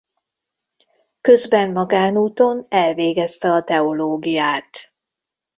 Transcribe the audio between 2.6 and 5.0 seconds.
elvégezte a teológiát.